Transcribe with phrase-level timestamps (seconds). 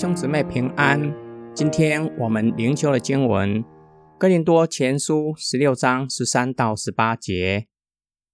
[0.00, 1.14] 兄姊妹平安。
[1.54, 3.62] 今天我们灵修的经文
[4.18, 7.66] 《哥林多前书》十六章十三到十八节。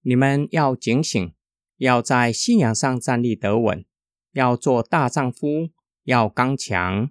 [0.03, 1.33] 你们要警醒，
[1.79, 3.85] 要在信仰上站立得稳，
[4.31, 5.71] 要做大丈夫，
[6.05, 7.11] 要刚强。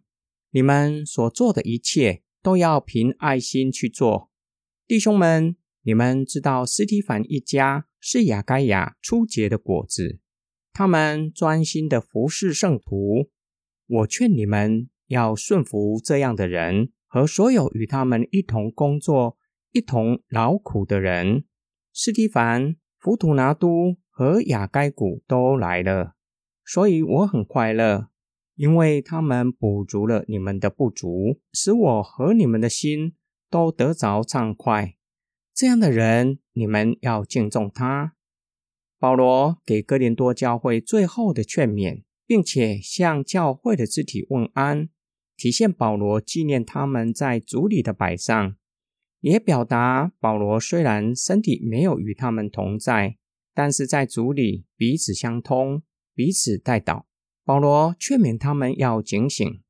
[0.52, 4.32] 你们所做的一切都要凭爱心去做。
[4.88, 10.20] 弟兄们，你们知道斯提凡一家是雅该亚初结的果子，
[10.72, 13.30] 他们专心的服侍圣徒。
[13.88, 19.38] 我劝你们要顺服这样的人和所有与他们一同工作、
[19.72, 21.46] 一同劳苦的人。
[21.94, 26.16] 斯蒂凡、弗图拿都和雅该古都来了，
[26.66, 28.10] 所以我很快乐，
[28.56, 33.14] 因为他们补足了你们的不足，使我和你们的心
[33.50, 34.96] 都得着畅快。
[35.54, 38.16] 这样的人，你们要敬重他。
[38.98, 42.05] 保罗给哥林多教会最后的劝勉。
[42.28, 44.90] 并且向教会的肢体问安，
[45.38, 48.56] 体现保罗纪念他们在主里的摆上，
[49.20, 53.18] 也表达保罗虽然身体没有与他们同在，
[53.54, 57.04] 但是在主里彼此相通，彼此带祷。
[57.44, 59.62] 保罗劝勉他们要警醒，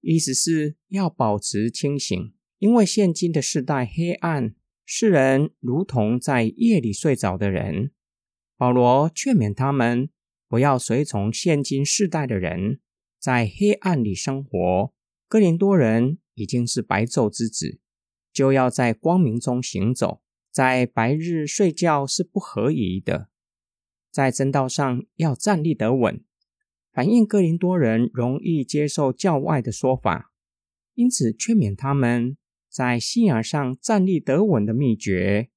[0.00, 7.90] 意思是要保持清醒，因为现今的世代黑暗，世人如同在夜里睡着的人。
[8.56, 10.10] 保罗劝勉他们。
[10.54, 12.78] 不要随从现今世代的人，
[13.18, 14.94] 在黑暗里生活。
[15.26, 17.80] 哥林多人已经是白昼之子，
[18.32, 20.22] 就要在光明中行走。
[20.52, 23.30] 在白日睡觉是不合宜的，
[24.12, 26.22] 在正道上要站立得稳。
[26.92, 30.32] 反映哥林多人容易接受教外的说法，
[30.94, 32.36] 因此劝勉他们
[32.70, 35.50] 在信仰上站立得稳的秘诀，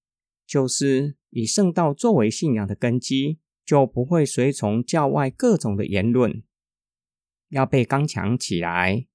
[0.47, 3.37] 就是以圣道作为信仰的根基。
[3.67, 6.41] 就不会随从教外各种的言论，
[7.49, 9.07] 要被刚强起来。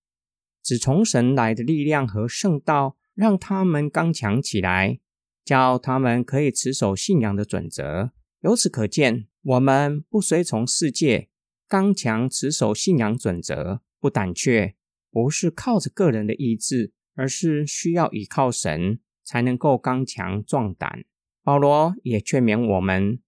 [0.62, 5.00] 只从神来的力量和圣道，让他们刚强起来，
[5.42, 8.12] 叫他们可以持守信仰的准则。
[8.42, 11.30] 由此可见，我们不随从世界，
[11.66, 14.76] 刚强持守信仰准则，不胆怯，
[15.10, 21.04] 不是靠着个人的意志，而是需要依靠神，才能够刚强壮胆。
[21.42, 23.18] 保罗也劝勉我们。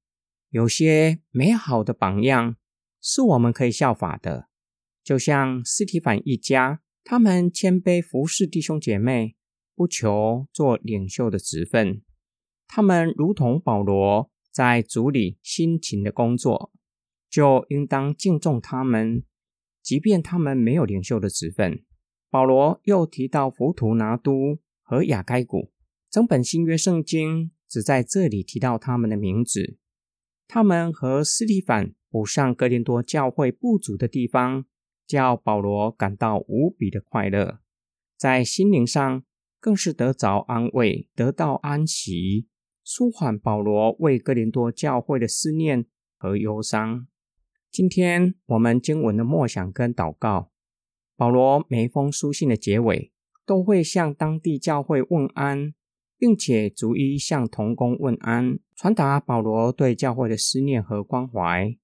[0.55, 2.55] 有些美好的榜样
[3.03, 4.49] 是我们可以效法的，
[5.03, 9.35] 就像斯提凡一家，他们谦卑服侍弟兄姐妹，
[9.75, 12.03] 不求做领袖的职分。
[12.69, 16.71] 他们如同保罗在主里辛勤的工作，
[17.29, 19.25] 就应当敬重他们，
[19.83, 21.83] 即便他们没有领袖的职分。
[22.31, 25.73] 保罗又提到浮图拿都和雅该古，
[26.09, 29.79] 整本新约圣经只在这里提到他们的名字。
[30.47, 34.67] 他们和斯蒂凡补上格林多教会不足的地方，
[35.07, 37.61] 叫保罗感到无比的快乐，
[38.17, 39.25] 在心灵上
[39.59, 42.47] 更是得着安慰，得到安息，
[42.85, 47.07] 舒缓保罗为格林多教会的思念和忧伤。
[47.71, 50.51] 今天我们经文的默想跟祷告，
[51.17, 53.13] 保罗每封书信的结尾
[53.45, 55.75] 都会向当地教会问安。
[56.25, 61.77] 并且逐一向童工问安，传达保罗对教会的思念和关怀。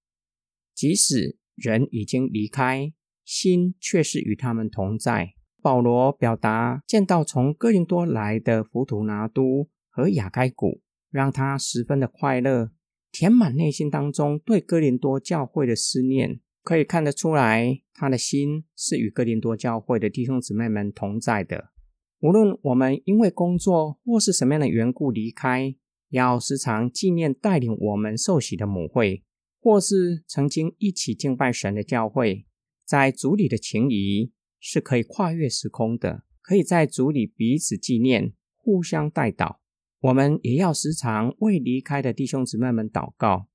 [0.75, 2.91] 即使人已经离开，
[3.23, 5.35] 心却是与他们同在。
[5.61, 10.81] 保罗表达见到从哥林多来的浮图拿都和雅该古，
[11.11, 12.73] 让他十分的快乐，
[13.13, 16.41] 填满内心当中对哥林多教会的思念。
[16.63, 21.73] 可以看得出来，他的心是与哥林多教会的弟兄姊妹们同在的。
[22.21, 25.75] 无论我们因为工作或是什么样的缘故离开，
[26.11, 29.25] 要时常纪念带领我们受洗的母会，
[29.61, 32.47] 或是曾经一起敬拜神的教会，
[32.85, 39.57] 在主里的情谊是可以跨越时空的，可以在主里彼此纪念，互相带祷。
[40.01, 43.47] 我们也要时常为离开的弟兄姊妹们祷告，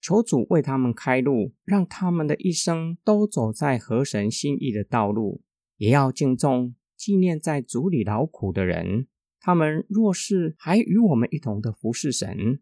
[0.00, 5.42] 求主为他们开路，让他们的一生都走在合神心意的道路。
[5.76, 6.74] 也要敬重。
[7.00, 9.06] 纪念在主里劳苦的人，
[9.40, 12.60] 他们若是还与我们一同的服侍神，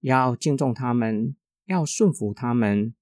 [0.00, 1.34] 要敬重他们，
[1.64, 2.94] 要顺服他们，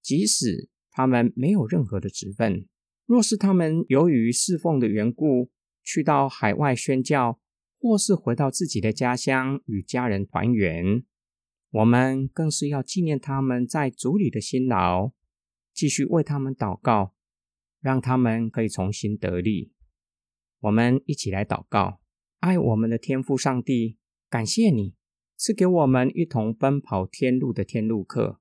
[0.00, 2.66] 即使他们没有任何的职分。
[3.04, 5.50] 若是他们由于侍奉的缘故，
[5.82, 7.38] 去到海外宣教，
[7.78, 11.04] 或是回到自己的家乡与家人团圆，
[11.72, 15.12] 我们更是要纪念他们在主里的辛劳，
[15.74, 17.12] 继续为他们祷告，
[17.82, 19.74] 让他们可以重新得力。
[20.62, 22.00] 我们一起来祷告，
[22.38, 23.98] 爱我们的天父上帝，
[24.30, 24.94] 感谢你
[25.36, 28.40] 赐给我们一同奔跑天路的天路客，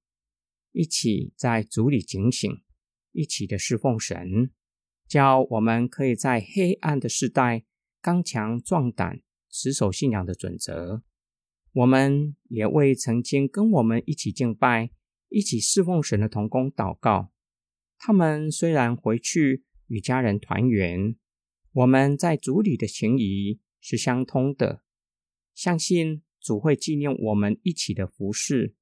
[0.71, 2.61] 一起在主里警醒，
[3.11, 4.51] 一起的侍奉神。
[5.07, 7.65] 叫我们可以在黑暗的时代
[7.99, 11.01] 刚强壮胆，持守信仰的准则。
[11.73, 14.91] 我们也为曾经跟我们一起敬拜、
[15.29, 17.31] 一起侍奉神的同工祷告。
[17.97, 21.15] 他们虽然回去与家人团圆，
[21.73, 24.83] 我们在主里的情谊是相通的。
[25.53, 28.75] 相信主会纪念我们一起的服侍，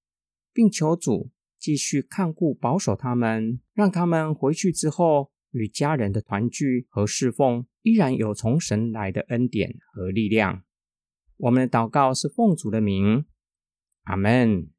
[0.54, 10.64] 并求主继续看顾保守他们，让他们回去之后与家人的团聚和侍奉依然有从神来的恩典和力量。
[11.38, 13.26] 我们的祷告是奉主的名，
[14.04, 14.70] 阿门。